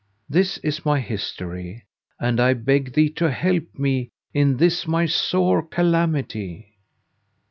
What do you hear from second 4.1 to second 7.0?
in this my sore calamity."